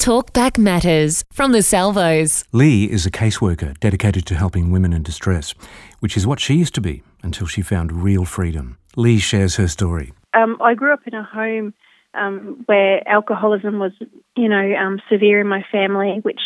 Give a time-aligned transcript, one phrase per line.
[0.00, 2.42] Talkback Matters from the Salvos.
[2.52, 5.52] Lee is a caseworker dedicated to helping women in distress,
[5.98, 8.78] which is what she used to be until she found real freedom.
[8.96, 10.14] Lee shares her story.
[10.32, 11.74] Um, I grew up in a home
[12.14, 13.92] um, where alcoholism was,
[14.38, 16.40] you know, um, severe in my family, which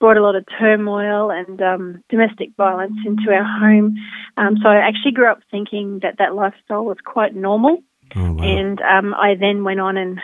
[0.00, 3.94] brought a lot of turmoil and um, domestic violence into our home.
[4.36, 7.84] Um, so I actually grew up thinking that that lifestyle was quite normal.
[8.16, 8.42] Oh, wow.
[8.42, 10.18] And um, I then went on and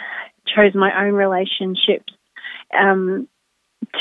[0.53, 2.13] chose my own relationships
[2.79, 3.29] um,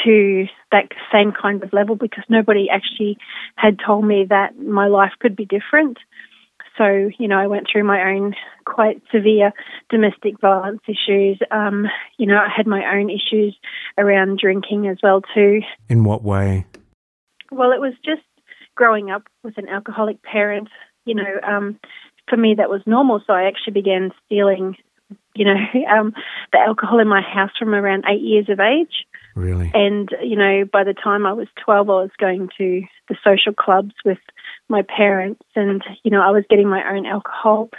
[0.03, 3.17] to that same kind of level because nobody actually
[3.55, 5.97] had told me that my life could be different.
[6.77, 8.33] So, you know, I went through my own
[8.65, 9.51] quite severe
[9.89, 11.39] domestic violence issues.
[11.51, 11.85] Um,
[12.17, 13.57] you know, I had my own issues
[13.97, 15.59] around drinking as well too.
[15.89, 16.65] In what way?
[17.51, 18.21] Well, it was just
[18.75, 20.69] growing up with an alcoholic parent.
[21.05, 21.79] You know, um,
[22.29, 23.21] for me that was normal.
[23.27, 24.77] So I actually began stealing,
[25.35, 25.55] you know,
[25.91, 26.13] um,
[26.51, 29.05] the alcohol in my house from around eight years of age.
[29.35, 29.71] Really?
[29.73, 33.53] And, you know, by the time I was 12, I was going to the social
[33.53, 34.17] clubs with
[34.67, 37.69] my parents and, you know, I was getting my own alcohol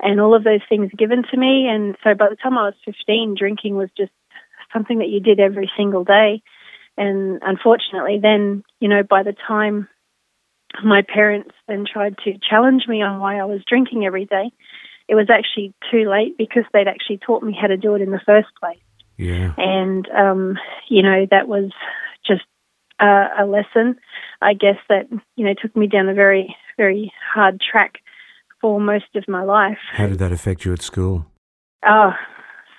[0.00, 1.68] and all of those things given to me.
[1.68, 4.12] And so by the time I was 15, drinking was just
[4.72, 6.42] something that you did every single day.
[6.96, 9.88] And unfortunately, then, you know, by the time
[10.82, 14.50] my parents then tried to challenge me on why I was drinking every day,
[15.08, 18.10] it was actually too late because they'd actually taught me how to do it in
[18.10, 18.78] the first place.
[19.16, 19.52] Yeah.
[19.56, 21.70] And, um, you know, that was
[22.26, 22.42] just
[23.00, 23.96] uh, a lesson,
[24.40, 27.94] I guess, that, you know, took me down a very, very hard track
[28.60, 29.78] for most of my life.
[29.92, 31.26] How did that affect you at school?
[31.86, 32.12] Oh,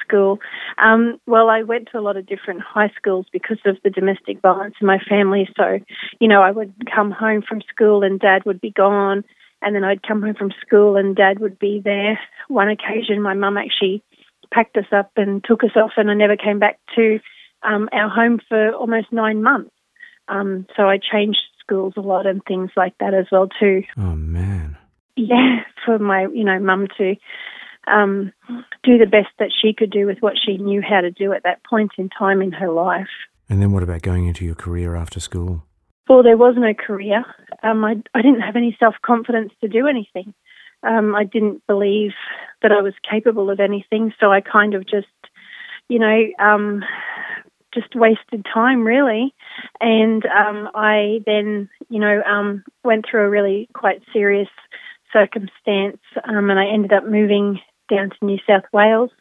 [0.06, 0.40] school.
[0.78, 4.42] Um, well, I went to a lot of different high schools because of the domestic
[4.42, 5.48] violence in my family.
[5.56, 5.80] So,
[6.20, 9.24] you know, I would come home from school and dad would be gone.
[9.66, 12.20] And then I'd come home from school and dad would be there.
[12.48, 14.04] One occasion, my mum actually
[14.54, 17.20] packed us up and took us off, and I never came back to
[17.64, 19.72] um, our home for almost nine months.
[20.28, 23.82] Um, so I changed schools a lot and things like that as well too.
[23.98, 24.78] Oh, man.
[25.18, 27.16] Yeah, for my you know mum to
[27.88, 28.32] um,
[28.84, 31.44] do the best that she could do with what she knew how to do at
[31.44, 33.08] that point in time in her life.
[33.48, 35.64] And then what about going into your career after school?
[36.08, 37.24] Well, there was no career.
[37.64, 40.34] Um, I, I didn't have any self confidence to do anything.
[40.84, 42.12] Um, I didn't believe
[42.62, 45.08] that I was capable of anything, so I kind of just,
[45.90, 46.84] you know, um,
[47.74, 49.34] just wasted time really.
[49.82, 54.50] And um, I then, you know, um, went through a really quite serious
[55.12, 59.12] circumstance, um, and I ended up moving down to New South Wales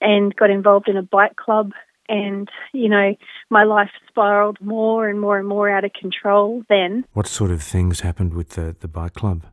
[0.00, 1.72] and got involved in a bike club.
[2.12, 3.14] And, you know,
[3.48, 7.06] my life spiraled more and more and more out of control then.
[7.14, 9.46] What sort of things happened with the, the bike club?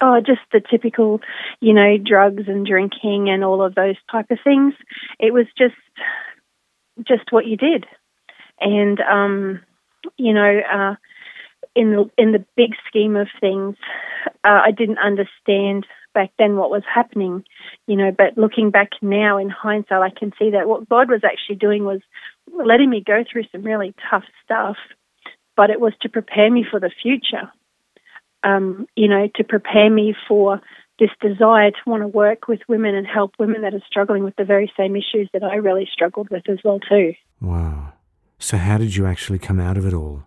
[0.00, 1.20] Oh, just the typical,
[1.60, 4.72] you know, drugs and drinking and all of those type of things.
[5.18, 5.74] It was just,
[7.06, 7.86] just what you did,
[8.60, 9.60] and um,
[10.16, 10.94] you know, uh,
[11.74, 13.76] in the in the big scheme of things,
[14.44, 17.44] uh, I didn't understand back then what was happening,
[17.86, 18.10] you know.
[18.16, 21.84] But looking back now in hindsight, I can see that what God was actually doing
[21.84, 22.00] was
[22.52, 24.76] letting me go through some really tough stuff,
[25.56, 27.50] but it was to prepare me for the future
[28.42, 30.60] um, you know, to prepare me for
[30.98, 34.36] this desire to want to work with women and help women that are struggling with
[34.36, 37.14] the very same issues that I really struggled with as well too.
[37.40, 37.94] Wow.
[38.38, 40.24] So how did you actually come out of it all?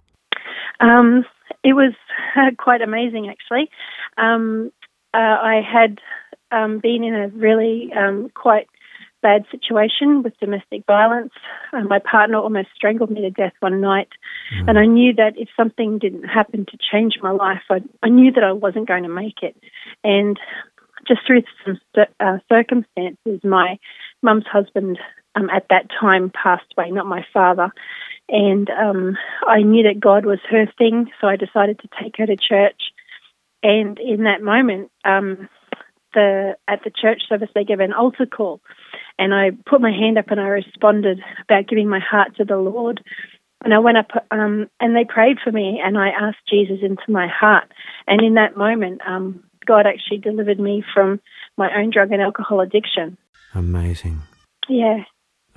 [0.79, 1.25] Um,
[1.63, 1.93] it was
[2.35, 3.69] uh, quite amazing actually.
[4.17, 4.71] Um,
[5.13, 5.99] uh, I had
[6.51, 8.67] um, been in a really um, quite
[9.21, 11.31] bad situation with domestic violence.
[11.71, 14.09] Uh, my partner almost strangled me to death one night,
[14.53, 14.69] mm.
[14.69, 18.31] and I knew that if something didn't happen to change my life, I, I knew
[18.33, 19.55] that I wasn't going to make it.
[20.03, 20.37] And
[21.07, 21.79] just through some
[22.19, 23.79] uh, circumstances, my
[24.21, 24.99] mum's husband
[25.35, 27.71] um, at that time passed away, not my father.
[28.29, 32.25] And um, I knew that God was her thing, so I decided to take her
[32.25, 32.81] to church.
[33.63, 35.49] And in that moment, um,
[36.13, 38.61] the at the church service they gave an altar call,
[39.17, 42.57] and I put my hand up and I responded about giving my heart to the
[42.57, 43.01] Lord.
[43.63, 47.09] And I went up um, and they prayed for me, and I asked Jesus into
[47.09, 47.71] my heart.
[48.05, 51.21] And in that moment, um, God actually delivered me from
[51.57, 53.17] my own drug and alcohol addiction.
[53.55, 54.21] Amazing.
[54.67, 55.03] Yeah.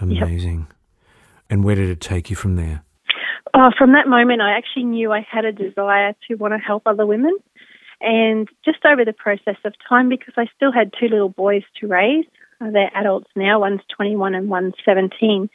[0.00, 0.66] Amazing.
[0.68, 0.76] Yep.
[1.50, 2.84] And where did it take you from there?
[3.54, 6.82] Oh, from that moment, I actually knew I had a desire to want to help
[6.86, 7.36] other women.
[8.00, 11.86] And just over the process of time, because I still had two little boys to
[11.86, 12.26] raise,
[12.60, 15.50] uh, they're adults now, one's 21 and one's 17.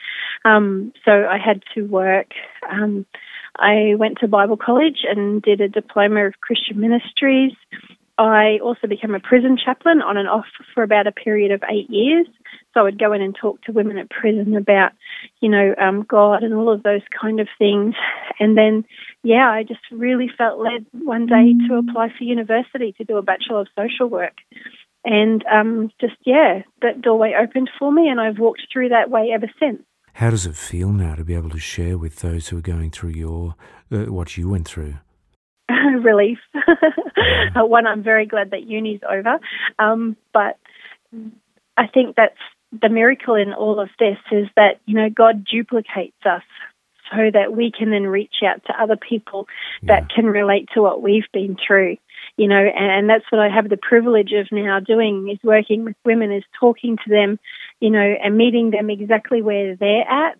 [0.45, 2.27] Um, so I had to work.
[2.69, 3.05] Um,
[3.57, 7.53] I went to Bible college and did a diploma of Christian ministries.
[8.17, 10.45] I also became a prison chaplain on and off
[10.75, 12.27] for about a period of eight years.
[12.73, 14.91] So I would go in and talk to women at prison about,
[15.39, 17.95] you know, um, God and all of those kind of things.
[18.41, 18.85] And then,
[19.23, 23.21] yeah, I just really felt led one day to apply for university to do a
[23.21, 24.33] Bachelor of Social Work.
[25.05, 29.29] And um, just, yeah, that doorway opened for me, and I've walked through that way
[29.31, 29.83] ever since.
[30.13, 32.89] How does it feel now to be able to share with those who are going
[32.89, 33.55] through your
[33.91, 34.95] uh, what you went through?
[35.69, 36.39] Relief.
[37.55, 39.39] One, I'm very glad that uni's over,
[39.77, 40.57] um, but
[41.77, 42.35] I think that's
[42.71, 46.43] the miracle in all of this is that you know God duplicates us
[47.11, 49.47] so that we can then reach out to other people
[49.83, 50.15] that yeah.
[50.15, 51.97] can relate to what we've been through
[52.37, 55.95] you know and that's what i have the privilege of now doing is working with
[56.05, 57.39] women is talking to them
[57.79, 60.39] you know and meeting them exactly where they're at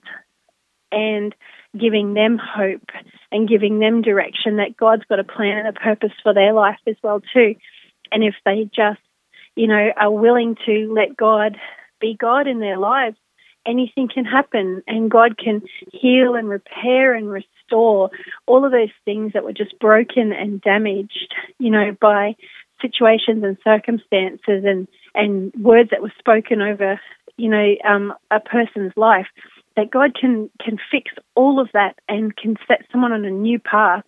[0.91, 1.33] and
[1.77, 2.89] giving them hope
[3.31, 6.79] and giving them direction that god's got a plan and a purpose for their life
[6.87, 7.55] as well too
[8.11, 8.99] and if they just
[9.55, 11.57] you know are willing to let god
[11.99, 13.17] be god in their lives
[13.65, 15.61] anything can happen and God can
[15.91, 18.09] heal and repair and restore
[18.47, 22.35] all of those things that were just broken and damaged, you know, by
[22.81, 26.99] situations and circumstances and, and words that were spoken over,
[27.37, 29.27] you know, um, a person's life.
[29.77, 33.57] That God can can fix all of that and can set someone on a new
[33.57, 34.03] path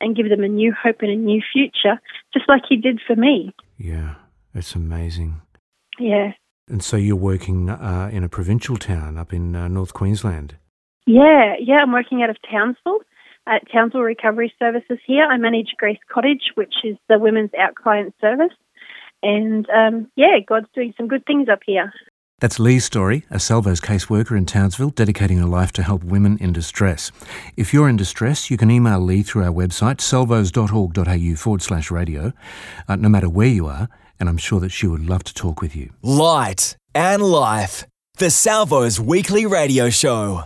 [0.00, 2.00] and give them a new hope and a new future,
[2.32, 3.52] just like He did for me.
[3.76, 4.14] Yeah,
[4.54, 5.40] it's amazing.
[5.98, 6.32] Yeah.
[6.70, 10.56] And so you're working uh, in a provincial town up in uh, North Queensland?
[11.06, 13.00] Yeah, yeah, I'm working out of Townsville
[13.48, 15.24] at Townsville Recovery Services here.
[15.24, 18.54] I manage Grace Cottage, which is the women's out client service.
[19.22, 21.92] And um, yeah, God's doing some good things up here.
[22.38, 26.54] That's Lee's story, a Salvos caseworker in Townsville dedicating her life to help women in
[26.54, 27.12] distress.
[27.54, 32.32] If you're in distress, you can email Lee through our website, salvos.org.au forward slash radio,
[32.88, 33.90] uh, no matter where you are,
[34.20, 35.90] and I'm sure that she would love to talk with you.
[36.02, 37.86] Light and Life,
[38.18, 40.44] the Salvos Weekly Radio Show.